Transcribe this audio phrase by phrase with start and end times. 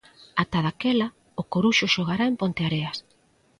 [0.41, 1.07] Ata daquela,
[1.41, 2.97] o Coruxo xogará en Ponteareas.